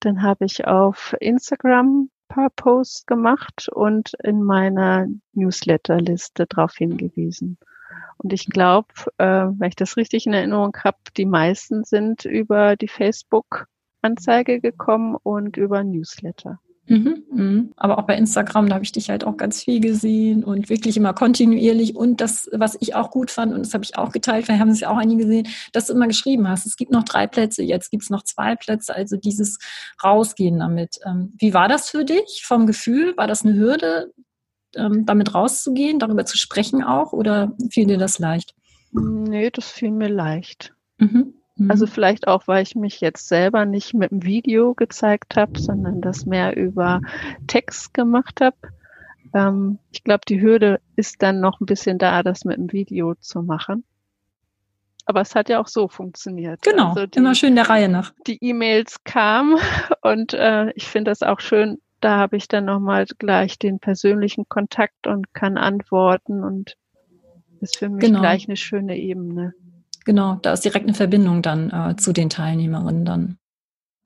Dann 0.00 0.22
habe 0.22 0.44
ich 0.46 0.66
auf 0.66 1.14
Instagram 1.20 2.10
paar 2.28 2.50
Posts 2.50 3.06
gemacht 3.06 3.68
und 3.68 4.12
in 4.22 4.42
meiner 4.42 5.06
Newsletterliste 5.32 6.46
darauf 6.46 6.74
hingewiesen. 6.76 7.58
Und 8.18 8.32
ich 8.32 8.46
glaube, 8.46 8.88
äh, 9.16 9.46
wenn 9.46 9.68
ich 9.68 9.76
das 9.76 9.96
richtig 9.96 10.26
in 10.26 10.34
Erinnerung 10.34 10.76
habe, 10.84 10.98
die 11.16 11.26
meisten 11.26 11.84
sind 11.84 12.24
über 12.24 12.76
die 12.76 12.88
Facebook-Anzeige 12.88 14.60
gekommen 14.60 15.16
und 15.22 15.56
über 15.56 15.82
Newsletter. 15.82 16.60
Mhm, 16.88 17.24
mh. 17.30 17.64
Aber 17.76 17.98
auch 17.98 18.02
bei 18.06 18.16
Instagram, 18.16 18.68
da 18.68 18.74
habe 18.74 18.84
ich 18.84 18.92
dich 18.92 19.10
halt 19.10 19.24
auch 19.24 19.36
ganz 19.36 19.62
viel 19.62 19.80
gesehen 19.80 20.42
und 20.42 20.70
wirklich 20.70 20.96
immer 20.96 21.12
kontinuierlich. 21.12 21.94
Und 21.94 22.20
das, 22.20 22.48
was 22.52 22.76
ich 22.80 22.94
auch 22.94 23.10
gut 23.10 23.30
fand, 23.30 23.52
und 23.52 23.60
das 23.60 23.74
habe 23.74 23.84
ich 23.84 23.98
auch 23.98 24.10
geteilt, 24.10 24.46
vielleicht 24.46 24.60
haben 24.60 24.70
es 24.70 24.80
ja 24.80 24.90
auch 24.90 24.96
einige 24.96 25.24
gesehen, 25.24 25.48
dass 25.72 25.86
du 25.86 25.92
immer 25.92 26.06
geschrieben 26.06 26.48
hast, 26.48 26.64
es 26.66 26.76
gibt 26.76 26.90
noch 26.90 27.04
drei 27.04 27.26
Plätze, 27.26 27.62
jetzt 27.62 27.90
gibt 27.90 28.04
es 28.04 28.10
noch 28.10 28.22
zwei 28.22 28.56
Plätze, 28.56 28.94
also 28.94 29.16
dieses 29.16 29.58
Rausgehen 30.02 30.58
damit. 30.58 30.98
Ähm, 31.04 31.34
wie 31.38 31.52
war 31.52 31.68
das 31.68 31.90
für 31.90 32.04
dich 32.04 32.42
vom 32.46 32.66
Gefühl? 32.66 33.16
War 33.16 33.26
das 33.26 33.44
eine 33.44 33.54
Hürde, 33.54 34.12
ähm, 34.74 35.04
damit 35.04 35.34
rauszugehen, 35.34 35.98
darüber 35.98 36.24
zu 36.24 36.38
sprechen 36.38 36.82
auch, 36.82 37.12
oder 37.12 37.54
fiel 37.70 37.86
dir 37.86 37.98
das 37.98 38.18
leicht? 38.18 38.54
Nee, 38.92 39.50
das 39.50 39.70
fiel 39.70 39.90
mir 39.90 40.08
leicht. 40.08 40.74
Mhm. 40.98 41.34
Also 41.68 41.86
mhm. 41.86 41.90
vielleicht 41.90 42.28
auch, 42.28 42.46
weil 42.46 42.62
ich 42.62 42.74
mich 42.74 43.00
jetzt 43.00 43.28
selber 43.28 43.64
nicht 43.64 43.94
mit 43.94 44.10
dem 44.10 44.22
Video 44.22 44.74
gezeigt 44.74 45.36
habe, 45.36 45.58
sondern 45.58 46.00
das 46.00 46.26
mehr 46.26 46.56
über 46.56 47.00
Text 47.46 47.94
gemacht 47.94 48.40
habe. 48.40 48.56
Ähm, 49.34 49.78
ich 49.90 50.04
glaube, 50.04 50.22
die 50.28 50.40
Hürde 50.40 50.80
ist 50.94 51.22
dann 51.22 51.40
noch 51.40 51.60
ein 51.60 51.66
bisschen 51.66 51.98
da, 51.98 52.22
das 52.22 52.44
mit 52.44 52.56
dem 52.56 52.72
Video 52.72 53.14
zu 53.16 53.42
machen. 53.42 53.84
Aber 55.04 55.22
es 55.22 55.34
hat 55.34 55.48
ja 55.48 55.58
auch 55.58 55.68
so 55.68 55.88
funktioniert. 55.88 56.62
Genau, 56.62 56.90
also 56.90 57.06
die, 57.06 57.18
immer 57.18 57.34
schön 57.34 57.56
der 57.56 57.68
Reihe 57.68 57.88
nach. 57.88 58.12
Die 58.26 58.38
E-Mails 58.42 59.02
kamen 59.04 59.58
und 60.02 60.34
äh, 60.34 60.70
ich 60.72 60.86
finde 60.86 61.10
das 61.10 61.22
auch 61.22 61.40
schön. 61.40 61.78
Da 62.00 62.18
habe 62.18 62.36
ich 62.36 62.46
dann 62.46 62.66
nochmal 62.66 63.06
gleich 63.18 63.58
den 63.58 63.80
persönlichen 63.80 64.48
Kontakt 64.48 65.06
und 65.06 65.34
kann 65.34 65.56
antworten 65.56 66.44
und 66.44 66.76
ist 67.60 67.78
für 67.78 67.88
mich 67.88 68.04
genau. 68.04 68.20
gleich 68.20 68.46
eine 68.46 68.56
schöne 68.56 68.96
Ebene. 68.96 69.54
Genau, 70.08 70.38
da 70.40 70.54
ist 70.54 70.64
direkt 70.64 70.86
eine 70.86 70.94
Verbindung 70.94 71.42
dann 71.42 71.68
äh, 71.68 71.96
zu 71.96 72.14
den 72.14 72.30
Teilnehmerinnen 72.30 73.04
dann. 73.04 73.36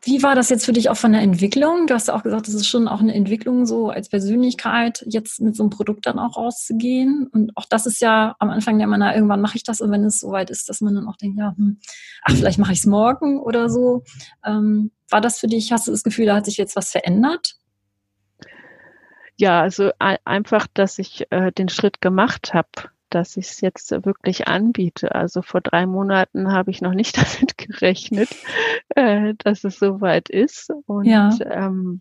Wie 0.03 0.25
war 0.25 0.35
das 0.35 0.51
jetzt 0.51 0.65
für 0.65 0.73
dich 0.73 0.91
auch 0.91 0.97
von 0.97 1.13
der 1.13 1.21
Entwicklung? 1.21 1.87
Du 1.87 1.95
hast 1.95 2.09
ja 2.09 2.15
auch 2.17 2.25
gesagt, 2.25 2.49
es 2.49 2.55
ist 2.55 2.67
schon 2.67 2.89
auch 2.89 2.99
eine 2.99 3.15
Entwicklung, 3.15 3.67
so 3.67 3.89
als 3.89 4.09
Persönlichkeit 4.09 5.05
jetzt 5.07 5.41
mit 5.41 5.55
so 5.55 5.63
einem 5.63 5.71
Produkt 5.71 6.07
dann 6.07 6.19
auch 6.19 6.37
rauszugehen. 6.37 7.29
Und 7.33 7.57
auch 7.57 7.67
das 7.71 7.87
ist 7.87 8.01
ja 8.01 8.35
am 8.41 8.51
Anfang 8.51 8.79
der 8.79 8.89
man, 8.89 8.99
na, 8.99 9.15
irgendwann 9.15 9.41
mache 9.41 9.57
ich 9.57 9.63
das. 9.63 9.81
Und 9.81 9.93
wenn 9.93 10.03
es 10.03 10.19
soweit 10.19 10.51
ist, 10.51 10.69
dass 10.69 10.81
man 10.81 10.97
dann 10.97 11.07
auch 11.07 11.17
denkt, 11.19 11.39
ja, 11.39 11.55
hm, 11.57 11.79
ach, 12.25 12.35
vielleicht 12.35 12.59
mache 12.59 12.73
ich 12.73 12.81
es 12.81 12.87
morgen 12.87 13.39
oder 13.39 13.69
so. 13.69 14.03
Ähm, 14.45 14.91
war 15.09 15.21
das 15.21 15.39
für 15.39 15.47
dich, 15.47 15.71
hast 15.71 15.87
du 15.87 15.93
das 15.93 16.03
Gefühl, 16.03 16.27
da 16.27 16.35
hat 16.35 16.47
sich 16.47 16.57
jetzt 16.57 16.75
was 16.75 16.91
verändert? 16.91 17.55
Ja, 19.37 19.61
also 19.61 19.93
einfach, 20.25 20.67
dass 20.75 20.99
ich 20.99 21.29
äh, 21.31 21.53
den 21.53 21.69
Schritt 21.69 22.01
gemacht 22.01 22.55
habe 22.55 22.91
dass 23.15 23.37
ich 23.37 23.51
es 23.51 23.61
jetzt 23.61 23.91
wirklich 24.05 24.49
anbiete. 24.49 25.15
Also 25.15 25.43
vor 25.43 25.61
drei 25.61 25.87
Monaten 25.87 26.53
habe 26.53 26.71
ich 26.71 26.81
noch 26.81 26.95
nicht 26.95 27.17
damit 27.19 27.59
gerechnet, 27.59 28.29
äh, 28.91 29.35
dass 29.39 29.65
es 29.65 29.79
soweit 29.79 30.29
ist. 30.29 30.71
Und 30.87 31.07
ja. 31.07 31.31
ähm, 31.41 32.01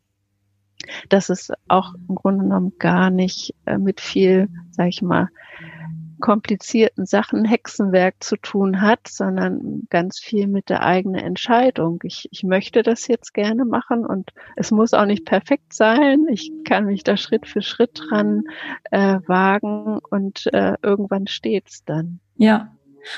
dass 1.09 1.29
es 1.29 1.51
auch 1.67 1.93
im 2.07 2.15
Grunde 2.15 2.43
genommen 2.43 2.73
gar 2.79 3.09
nicht 3.09 3.53
äh, 3.65 3.77
mit 3.77 4.01
viel, 4.01 4.49
sag 4.71 4.87
ich 4.87 5.01
mal, 5.01 5.29
komplizierten 6.21 7.05
Sachen 7.05 7.43
Hexenwerk 7.45 8.15
zu 8.23 8.37
tun 8.37 8.81
hat, 8.81 9.07
sondern 9.07 9.87
ganz 9.89 10.19
viel 10.19 10.47
mit 10.47 10.69
der 10.69 10.83
eigenen 10.83 11.21
Entscheidung. 11.21 11.99
Ich, 12.03 12.27
ich 12.31 12.43
möchte 12.43 12.83
das 12.83 13.07
jetzt 13.07 13.33
gerne 13.33 13.65
machen 13.65 14.05
und 14.05 14.31
es 14.55 14.71
muss 14.71 14.93
auch 14.93 15.05
nicht 15.05 15.25
perfekt 15.25 15.73
sein. 15.73 16.27
Ich 16.29 16.51
kann 16.63 16.85
mich 16.85 17.03
da 17.03 17.17
Schritt 17.17 17.47
für 17.47 17.61
Schritt 17.61 18.01
dran 18.09 18.43
äh, 18.91 19.19
wagen 19.27 19.99
und 20.09 20.47
äh, 20.53 20.75
irgendwann 20.81 21.27
steht's 21.27 21.83
dann. 21.83 22.19
Ja, 22.37 22.71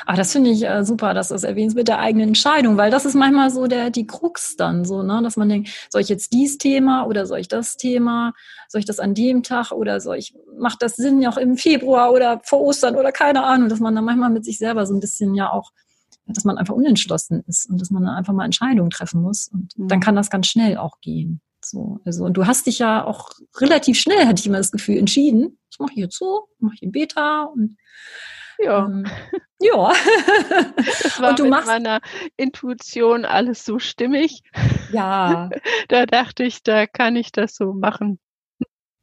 Ah, 0.05 0.15
das 0.15 0.31
finde 0.31 0.49
ich 0.49 0.63
äh, 0.63 0.83
super, 0.83 1.13
dass 1.13 1.29
du 1.29 1.35
es 1.35 1.43
erwähnst 1.43 1.75
mit 1.75 1.87
der 1.87 1.99
eigenen 1.99 2.29
Entscheidung, 2.29 2.77
weil 2.77 2.91
das 2.91 3.05
ist 3.05 3.15
manchmal 3.15 3.49
so 3.49 3.67
der, 3.67 3.89
die 3.89 4.07
Krux 4.07 4.55
dann 4.55 4.85
so, 4.85 5.03
ne, 5.03 5.21
dass 5.23 5.37
man 5.37 5.49
denkt, 5.49 5.69
soll 5.89 6.01
ich 6.01 6.09
jetzt 6.09 6.33
dies 6.33 6.57
Thema 6.57 7.05
oder 7.05 7.25
soll 7.25 7.39
ich 7.39 7.47
das 7.47 7.77
Thema? 7.77 8.33
Soll 8.67 8.79
ich 8.79 8.85
das 8.85 8.99
an 8.99 9.13
dem 9.13 9.43
Tag 9.43 9.71
oder 9.71 9.99
soll 9.99 10.17
ich, 10.17 10.35
macht 10.57 10.81
das 10.81 10.95
Sinn 10.95 11.21
ja 11.21 11.29
auch 11.29 11.37
im 11.37 11.57
Februar 11.57 12.11
oder 12.11 12.41
vor 12.43 12.61
Ostern 12.61 12.95
oder 12.95 13.11
keine 13.11 13.43
Ahnung, 13.43 13.69
dass 13.69 13.79
man 13.79 13.95
dann 13.95 14.05
manchmal 14.05 14.29
mit 14.29 14.45
sich 14.45 14.57
selber 14.57 14.85
so 14.85 14.93
ein 14.93 14.99
bisschen 14.99 15.35
ja 15.35 15.51
auch, 15.51 15.71
dass 16.25 16.45
man 16.45 16.57
einfach 16.57 16.73
unentschlossen 16.73 17.43
ist 17.47 17.69
und 17.69 17.81
dass 17.81 17.89
man 17.89 18.03
dann 18.03 18.15
einfach 18.15 18.33
mal 18.33 18.45
Entscheidungen 18.45 18.89
treffen 18.89 19.21
muss 19.21 19.49
und 19.49 19.77
mhm. 19.77 19.87
dann 19.87 19.99
kann 19.99 20.15
das 20.15 20.29
ganz 20.29 20.47
schnell 20.47 20.77
auch 20.77 20.99
gehen. 21.01 21.41
So, 21.65 21.99
also, 22.03 22.25
und 22.25 22.33
du 22.33 22.45
hast 22.45 22.67
dich 22.67 22.79
ja 22.79 23.05
auch 23.05 23.31
relativ 23.57 23.97
schnell, 23.97 24.27
hatte 24.27 24.39
ich 24.39 24.47
immer 24.47 24.57
das 24.57 24.71
Gefühl, 24.71 24.97
entschieden. 24.97 25.57
Das 25.69 25.79
mache 25.79 25.91
ich 25.93 25.97
jetzt 25.97 26.17
so, 26.17 26.47
mache 26.59 26.75
ich 26.75 26.83
in 26.83 26.91
Beta 26.91 27.43
und 27.43 27.77
ja. 28.59 28.85
Ähm, 28.85 29.05
ja. 29.63 29.93
Das 31.03 31.21
war 31.21 31.31
und 31.31 31.39
du 31.39 31.43
mit 31.43 31.51
machst 31.51 31.67
meiner 31.67 32.01
Intuition 32.37 33.25
alles 33.25 33.65
so 33.65 33.79
stimmig. 33.79 34.41
Ja. 34.91 35.49
da 35.89 36.05
dachte 36.05 36.43
ich, 36.43 36.63
da 36.63 36.87
kann 36.87 37.15
ich 37.15 37.31
das 37.31 37.55
so 37.55 37.73
machen. 37.73 38.19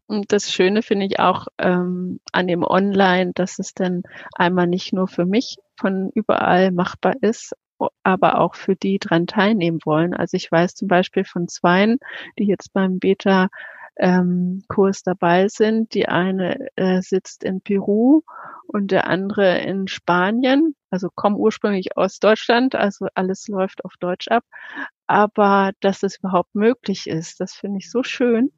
Und 0.07 0.33
das 0.33 0.53
Schöne 0.53 0.83
finde 0.83 1.07
ich 1.07 1.21
auch 1.21 1.47
ähm, 1.59 2.19
an 2.33 2.49
dem 2.49 2.65
Online, 2.65 3.31
dass 3.35 3.61
es 3.61 3.75
dann 3.75 4.03
einmal 4.35 4.67
nicht 4.67 4.93
nur 4.93 5.07
für 5.07 5.25
mich 5.25 5.57
von 5.79 6.11
überall 6.15 6.73
machbar 6.73 7.15
ist, 7.21 7.55
aber 8.03 8.41
auch 8.41 8.57
für 8.57 8.75
die 8.75 8.99
dran 8.99 9.29
teilnehmen 9.29 9.79
wollen. 9.85 10.13
Also 10.13 10.37
ich 10.37 10.51
weiß 10.51 10.75
zum 10.75 10.89
Beispiel 10.89 11.25
von 11.25 11.47
Zweien, 11.47 11.99
die 12.39 12.45
jetzt 12.45 12.73
beim 12.73 12.99
Beta 12.99 13.49
ähm, 13.97 14.65
Kurs 14.69 15.03
dabei 15.03 15.49
sind. 15.49 15.95
Die 15.95 16.09
eine 16.09 16.69
äh, 16.77 17.03
sitzt 17.03 17.45
in 17.45 17.61
Peru 17.61 18.23
und 18.73 18.91
der 18.91 19.07
andere 19.09 19.59
in 19.59 19.89
Spanien. 19.89 20.75
Also 20.91 21.09
kommen 21.15 21.37
ursprünglich 21.37 21.97
aus 21.97 22.19
Deutschland, 22.19 22.75
also 22.75 23.07
alles 23.15 23.47
läuft 23.49 23.85
auf 23.85 23.95
Deutsch 24.01 24.29
ab. 24.29 24.45
Aber 25.07 25.73
dass 25.81 26.03
es 26.03 26.19
überhaupt 26.19 26.55
möglich 26.55 27.07
ist, 27.07 27.41
das 27.41 27.53
finde 27.53 27.79
ich 27.79 27.91
so 27.91 28.03
schön. 28.03 28.51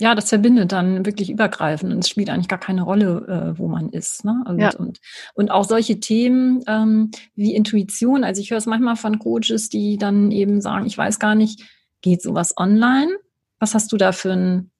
Ja, 0.00 0.14
das 0.14 0.30
verbindet 0.30 0.72
dann 0.72 1.04
wirklich 1.04 1.28
übergreifend 1.28 1.92
und 1.92 1.98
es 1.98 2.08
spielt 2.08 2.30
eigentlich 2.30 2.48
gar 2.48 2.58
keine 2.58 2.82
Rolle, 2.82 3.52
äh, 3.54 3.58
wo 3.58 3.68
man 3.68 3.90
ist. 3.90 4.24
Ne? 4.24 4.42
Und, 4.48 4.58
ja. 4.58 4.74
und, 4.76 4.98
und 5.34 5.50
auch 5.50 5.64
solche 5.64 6.00
Themen 6.00 6.64
ähm, 6.66 7.10
wie 7.34 7.54
Intuition. 7.54 8.24
Also 8.24 8.40
ich 8.40 8.50
höre 8.50 8.58
es 8.58 8.66
manchmal 8.66 8.96
von 8.96 9.18
Coaches, 9.18 9.68
die 9.68 9.98
dann 9.98 10.32
eben 10.32 10.62
sagen, 10.62 10.86
ich 10.86 10.96
weiß 10.96 11.18
gar 11.18 11.34
nicht, 11.34 11.62
geht 12.00 12.22
sowas 12.22 12.56
online? 12.56 13.10
Was 13.58 13.74
hast 13.74 13.92
du 13.92 13.98
da 13.98 14.12
für 14.12 14.32
ein 14.32 14.70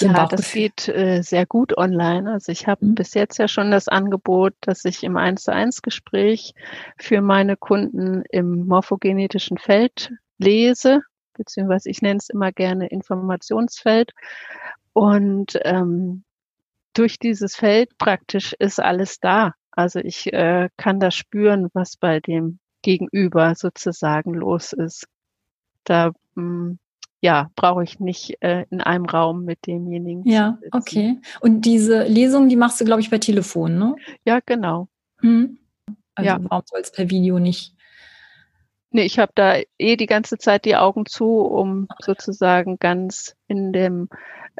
ja, 0.00 0.26
das 0.26 0.52
geht 0.52 0.88
äh, 0.88 1.22
sehr 1.22 1.46
gut 1.46 1.76
online. 1.76 2.30
Also 2.32 2.52
ich 2.52 2.66
habe 2.66 2.84
mhm. 2.86 2.94
bis 2.94 3.14
jetzt 3.14 3.38
ja 3.38 3.48
schon 3.48 3.70
das 3.70 3.88
Angebot, 3.88 4.54
dass 4.60 4.84
ich 4.84 5.02
im 5.02 5.16
1 5.16 5.42
zu 5.44 5.52
1 5.52 5.82
Gespräch 5.82 6.54
für 6.98 7.20
meine 7.20 7.56
Kunden 7.56 8.22
im 8.30 8.66
morphogenetischen 8.66 9.58
Feld 9.58 10.12
lese, 10.38 11.02
beziehungsweise 11.34 11.90
ich 11.90 12.02
nenne 12.02 12.18
es 12.18 12.28
immer 12.28 12.52
gerne 12.52 12.88
Informationsfeld. 12.88 14.12
Und 14.92 15.58
ähm, 15.62 16.24
durch 16.94 17.18
dieses 17.18 17.56
Feld 17.56 17.96
praktisch 17.98 18.54
ist 18.58 18.80
alles 18.80 19.18
da. 19.20 19.54
Also 19.70 20.00
ich 20.00 20.32
äh, 20.32 20.68
kann 20.76 21.00
das 21.00 21.14
spüren, 21.14 21.68
was 21.72 21.96
bei 21.96 22.20
dem 22.20 22.58
Gegenüber 22.82 23.54
sozusagen 23.54 24.34
los 24.34 24.72
ist. 24.72 25.06
Da 25.84 26.12
mh, 26.34 26.42
hm, 26.42 26.78
ja, 27.22 27.50
brauche 27.54 27.84
ich 27.84 28.00
nicht 28.00 28.36
äh, 28.42 28.66
in 28.70 28.80
einem 28.80 29.06
Raum 29.06 29.44
mit 29.44 29.66
demjenigen. 29.66 30.26
Ja, 30.28 30.58
okay. 30.72 31.20
Und 31.40 31.62
diese 31.62 32.02
Lesung, 32.02 32.48
die 32.48 32.56
machst 32.56 32.80
du, 32.80 32.84
glaube 32.84 33.00
ich, 33.00 33.10
per 33.10 33.20
Telefon, 33.20 33.78
ne? 33.78 33.94
Ja, 34.24 34.40
genau. 34.44 34.88
Hm. 35.20 35.58
Also 36.16 36.28
ja. 36.28 36.40
warum 36.42 36.64
soll 36.66 36.80
es 36.80 36.90
per 36.90 37.08
Video 37.08 37.38
nicht? 37.38 37.74
Nee, 38.90 39.04
ich 39.04 39.20
habe 39.20 39.32
da 39.36 39.54
eh 39.78 39.96
die 39.96 40.06
ganze 40.06 40.36
Zeit 40.36 40.64
die 40.64 40.76
Augen 40.76 41.06
zu, 41.06 41.24
um 41.38 41.86
sozusagen 42.00 42.78
ganz 42.78 43.36
in 43.46 43.72
dem 43.72 44.08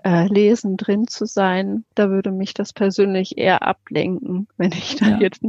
äh, 0.04 0.26
Lesen 0.26 0.76
drin 0.76 1.06
zu 1.06 1.26
sein. 1.26 1.84
Da 1.94 2.10
würde 2.10 2.30
mich 2.30 2.54
das 2.54 2.72
persönlich 2.72 3.38
eher 3.38 3.62
ablenken, 3.62 4.48
wenn 4.56 4.72
ich 4.72 4.96
da 4.96 5.08
ja. 5.08 5.18
jetzt 5.18 5.42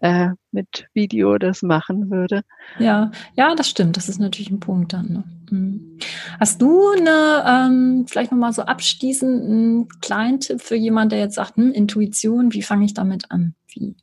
äh, 0.00 0.30
mit 0.52 0.88
Video 0.94 1.38
das 1.38 1.62
machen 1.62 2.10
würde. 2.10 2.42
Ja, 2.78 3.10
ja, 3.34 3.54
das 3.54 3.68
stimmt. 3.68 3.96
Das 3.96 4.08
ist 4.08 4.18
natürlich 4.18 4.50
ein 4.50 4.60
Punkt 4.60 4.92
dann. 4.92 5.08
Ne? 5.08 5.24
Mhm. 5.50 5.98
Hast 6.40 6.62
du 6.62 6.90
eine, 6.90 7.44
ähm, 7.46 8.06
vielleicht 8.06 8.32
nochmal 8.32 8.52
so 8.52 8.62
abschließend 8.62 9.44
einen 9.44 9.88
kleinen 10.00 10.40
Tipp 10.40 10.60
für 10.60 10.76
jemanden, 10.76 11.10
der 11.10 11.20
jetzt 11.20 11.34
sagt, 11.34 11.56
hm, 11.56 11.72
Intuition, 11.72 12.52
wie 12.52 12.62
fange 12.62 12.84
ich 12.84 12.94
damit 12.94 13.30
an? 13.30 13.54
Wie? 13.68 13.96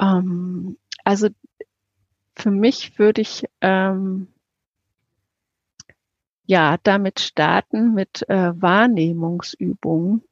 Ähm, 0.00 0.76
also 1.04 1.28
für 2.34 2.50
mich 2.50 2.98
würde 2.98 3.20
ich 3.20 3.44
ähm, 3.60 4.28
ja 6.50 6.78
damit 6.82 7.20
starten 7.20 7.94
mit 7.94 8.28
äh, 8.28 8.60
Wahrnehmungsübungen. 8.60 10.24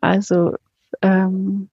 Also 0.00 0.56
ähm, 1.00 1.70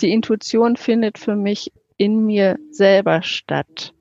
die 0.00 0.10
Intuition 0.12 0.76
findet 0.76 1.18
für 1.18 1.36
mich 1.36 1.72
in 1.98 2.24
mir 2.24 2.58
selber 2.70 3.22
statt. 3.22 3.92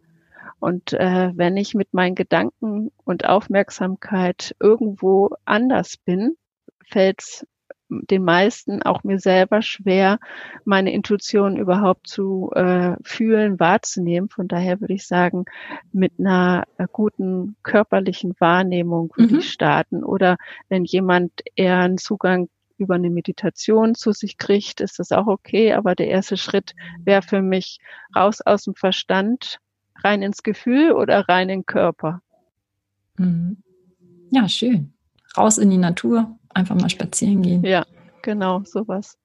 Und 0.59 0.93
äh, 0.93 1.31
wenn 1.35 1.57
ich 1.57 1.75
mit 1.75 1.93
meinen 1.93 2.15
Gedanken 2.15 2.89
und 3.03 3.25
Aufmerksamkeit 3.25 4.55
irgendwo 4.61 5.35
anders 5.43 5.97
bin, 5.97 6.37
fällt 6.85 7.21
es 7.21 7.45
den 7.89 8.23
meisten, 8.23 8.81
auch 8.81 9.03
mir 9.03 9.19
selber 9.19 9.61
schwer, 9.61 10.19
meine 10.63 10.91
Intuition 10.91 11.57
überhaupt 11.57 12.07
zu 12.07 12.51
äh, 12.55 12.95
fühlen, 13.03 13.59
wahrzunehmen. 13.59 14.29
Von 14.29 14.47
daher 14.47 14.81
würde 14.81 14.93
ich 14.93 15.07
sagen, 15.07 15.45
mit 15.91 16.13
einer 16.19 16.65
äh, 16.77 16.87
guten 16.91 17.55
körperlichen 17.63 18.35
Wahrnehmung 18.39 19.11
würde 19.15 19.35
mhm. 19.35 19.39
ich 19.39 19.51
starten. 19.51 20.03
Oder 20.03 20.37
wenn 20.69 20.85
jemand 20.85 21.31
eher 21.55 21.79
einen 21.79 21.97
Zugang 21.97 22.49
über 22.77 22.95
eine 22.95 23.09
Meditation 23.09 23.95
zu 23.95 24.11
sich 24.11 24.37
kriegt, 24.37 24.81
ist 24.81 24.99
das 24.99 25.11
auch 25.11 25.27
okay. 25.27 25.73
Aber 25.73 25.95
der 25.95 26.07
erste 26.07 26.37
Schritt 26.37 26.73
wäre 27.03 27.21
für 27.21 27.41
mich 27.41 27.79
raus 28.15 28.41
aus 28.41 28.63
dem 28.63 28.75
Verstand, 28.75 29.59
rein 30.03 30.21
ins 30.21 30.43
Gefühl 30.43 30.91
oder 30.91 31.29
rein 31.29 31.49
in 31.49 31.59
den 31.59 31.65
Körper. 31.65 32.21
Mhm. 33.17 33.57
Ja, 34.31 34.49
schön. 34.49 34.93
Raus 35.37 35.57
in 35.57 35.69
die 35.69 35.77
Natur, 35.77 36.37
einfach 36.55 36.75
mal 36.75 36.89
spazieren 36.89 37.41
gehen. 37.41 37.63
Ja, 37.63 37.85
genau, 38.21 38.61
sowas. 38.65 39.17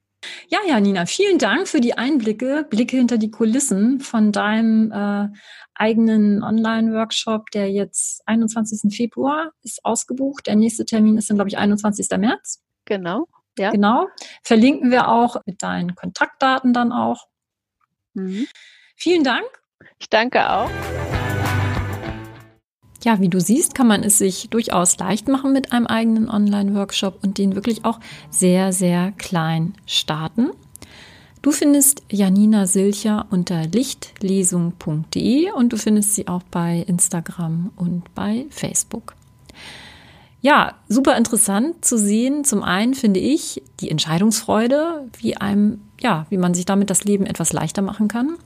Ja, 0.49 0.58
Janina, 0.66 1.06
vielen 1.06 1.38
Dank 1.38 1.66
für 1.66 1.80
die 1.80 1.96
Einblicke, 1.96 2.66
Blicke 2.68 2.96
hinter 2.96 3.16
die 3.16 3.30
Kulissen 3.30 4.00
von 4.00 4.32
deinem 4.32 4.92
äh, 4.92 5.28
eigenen 5.75 6.42
Online-Workshop, 6.42 7.50
der 7.52 7.70
jetzt 7.70 8.22
21. 8.26 8.94
Februar 8.94 9.52
ist 9.62 9.84
ausgebucht. 9.84 10.46
Der 10.46 10.56
nächste 10.56 10.84
Termin 10.84 11.16
ist 11.16 11.30
dann, 11.30 11.37
glaube 11.37 11.49
ich, 11.49 11.56
21. 11.56 12.06
März. 12.18 12.62
Genau. 12.84 13.28
Ja. 13.58 13.70
Genau. 13.70 14.08
Verlinken 14.42 14.90
wir 14.90 15.08
auch 15.08 15.37
mit 15.46 15.62
deinen 15.62 15.94
Kontaktdaten 15.94 16.72
dann 16.72 16.92
auch. 16.92 17.26
Mhm. 18.14 18.46
Vielen 18.96 19.25
Dank. 19.25 19.46
Ich 19.99 20.10
danke 20.10 20.50
auch. 20.50 20.70
Ja, 23.02 23.21
wie 23.21 23.28
du 23.28 23.40
siehst, 23.40 23.75
kann 23.75 23.87
man 23.87 24.02
es 24.02 24.19
sich 24.19 24.49
durchaus 24.50 24.99
leicht 24.99 25.28
machen 25.28 25.52
mit 25.52 25.73
einem 25.73 25.87
eigenen 25.87 26.28
Online-Workshop 26.28 27.19
und 27.23 27.38
den 27.38 27.54
wirklich 27.54 27.85
auch 27.85 27.99
sehr, 28.30 28.73
sehr 28.73 29.12
klein 29.12 29.75
starten. 29.87 30.50
Du 31.42 31.52
findest 31.52 32.02
Janina 32.11 32.66
Silcher 32.66 33.26
unter 33.30 33.66
lichtlesung.de 33.66 35.50
und 35.52 35.73
du 35.73 35.78
findest 35.78 36.14
sie 36.14 36.28
auch 36.28 36.42
bei 36.50 36.85
Instagram 36.87 37.71
und 37.76 38.14
bei 38.14 38.45
Facebook. 38.50 39.14
Ja, 40.42 40.75
super 40.88 41.16
interessant 41.16 41.83
zu 41.85 41.99
sehen. 41.99 42.45
Zum 42.45 42.62
einen 42.62 42.92
finde 42.92 43.21
ich 43.21 43.62
die 43.80 43.90
Entscheidungsfreude, 43.90 45.09
wie 45.19 45.37
einem, 45.38 45.80
ja, 46.00 46.26
wie 46.28 46.38
man 46.38 46.52
sich 46.52 46.66
damit 46.66 46.90
das 46.90 47.04
Leben 47.04 47.25
etwas 47.25 47.54
leichter 47.54 47.80
machen 47.80 48.09
kann 48.09 48.37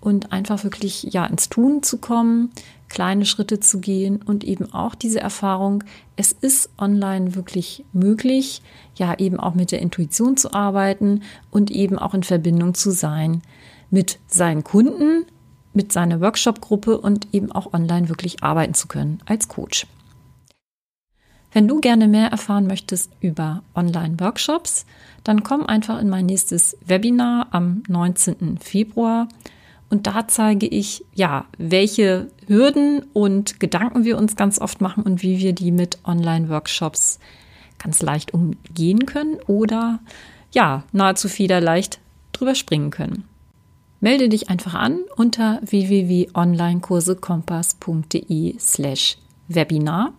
und 0.00 0.32
einfach 0.32 0.62
wirklich 0.62 1.04
ja 1.04 1.26
ins 1.26 1.48
Tun 1.48 1.82
zu 1.82 1.98
kommen, 1.98 2.50
kleine 2.90 3.24
Schritte 3.24 3.60
zu 3.60 3.80
gehen 3.80 4.20
und 4.20 4.44
eben 4.44 4.74
auch 4.74 4.94
diese 4.94 5.20
Erfahrung, 5.20 5.84
es 6.16 6.32
ist 6.32 6.68
online 6.76 7.34
wirklich 7.34 7.84
möglich, 7.94 8.60
ja 8.96 9.18
eben 9.18 9.40
auch 9.40 9.54
mit 9.54 9.72
der 9.72 9.80
Intuition 9.80 10.36
zu 10.36 10.52
arbeiten 10.52 11.22
und 11.50 11.70
eben 11.70 11.98
auch 11.98 12.12
in 12.12 12.24
Verbindung 12.24 12.74
zu 12.74 12.90
sein 12.90 13.40
mit 13.90 14.18
seinen 14.26 14.64
Kunden, 14.64 15.24
mit 15.72 15.92
seiner 15.92 16.20
Workshop-Gruppe 16.20 17.00
und 17.00 17.32
eben 17.32 17.50
auch 17.52 17.72
online 17.72 18.08
wirklich 18.08 18.42
arbeiten 18.42 18.74
zu 18.74 18.88
können 18.88 19.22
als 19.24 19.48
Coach. 19.48 19.86
Wenn 21.52 21.66
du 21.66 21.80
gerne 21.80 22.06
mehr 22.06 22.28
erfahren 22.28 22.66
möchtest 22.66 23.10
über 23.20 23.62
Online-Workshops, 23.74 24.86
dann 25.24 25.42
komm 25.42 25.66
einfach 25.66 26.00
in 26.00 26.08
mein 26.08 26.26
nächstes 26.26 26.76
Webinar 26.84 27.48
am 27.50 27.82
19. 27.88 28.58
Februar 28.58 29.28
und 29.90 30.06
da 30.06 30.26
zeige 30.28 30.66
ich, 30.66 31.04
ja, 31.14 31.44
welche 31.58 32.30
Hürden 32.46 33.02
und 33.12 33.60
Gedanken 33.60 34.04
wir 34.04 34.16
uns 34.16 34.36
ganz 34.36 34.58
oft 34.60 34.80
machen 34.80 35.02
und 35.02 35.22
wie 35.22 35.40
wir 35.40 35.52
die 35.52 35.72
mit 35.72 35.98
Online-Workshops 36.04 37.18
ganz 37.78 38.00
leicht 38.00 38.32
umgehen 38.32 39.04
können 39.06 39.38
oder 39.46 39.98
ja, 40.52 40.84
nahezu 40.92 41.28
federleicht 41.28 41.98
drüber 42.32 42.54
springen 42.54 42.90
können. 42.90 43.24
Melde 44.00 44.28
dich 44.28 44.48
einfach 44.48 44.74
an 44.74 45.00
unter 45.16 45.58
www.onlinekursekompass.de 45.62 48.58
slash 48.58 49.18
Webinar. 49.48 50.12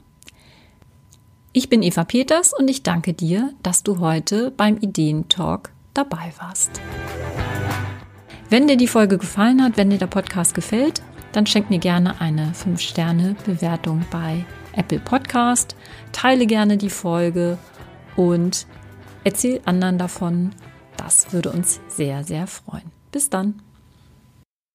Ich 1.54 1.70
bin 1.70 1.84
Eva 1.84 2.04
Peters 2.04 2.54
und 2.54 2.70
ich 2.70 2.84
danke 2.84 3.14
dir, 3.14 3.54
dass 3.64 3.84
du 3.84 4.00
heute 4.00 4.52
beim 4.52 4.76
Ideentalk 4.78 5.72
dabei 5.94 6.34
warst. 6.40 6.82
Wenn 8.52 8.68
dir 8.68 8.76
die 8.76 8.90
Folge 8.90 9.18
gefallen 9.18 9.64
hat, 9.64 9.78
wenn 9.78 9.92
dir 9.92 9.98
der 9.98 10.08
Podcast 10.08 10.54
gefällt, 10.54 11.02
dann 11.32 11.46
schenk 11.46 11.70
mir 11.70 11.80
gerne 11.80 12.20
eine 12.20 12.52
5-Sterne-Bewertung 12.52 14.04
bei 14.12 14.44
Apple 14.74 15.00
Podcast, 15.00 15.78
teile 16.12 16.46
gerne 16.46 16.76
die 16.76 16.90
Folge 16.90 17.58
und 18.18 18.68
erzähl 19.24 19.62
anderen 19.64 19.98
davon. 19.98 20.52
Das 20.98 21.32
würde 21.32 21.54
uns 21.54 21.80
sehr, 21.88 22.26
sehr 22.26 22.46
freuen. 22.46 22.92
Bis 23.14 23.30
dann. 23.30 23.62